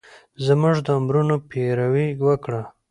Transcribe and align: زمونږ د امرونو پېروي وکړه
زمونږ 0.45 0.75
د 0.85 0.87
امرونو 0.99 1.35
پېروي 1.49 2.07
وکړه 2.25 2.61